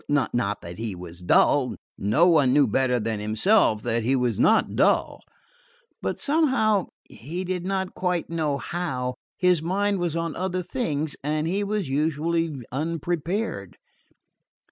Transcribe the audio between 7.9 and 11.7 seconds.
quite know how his mind was on other things and he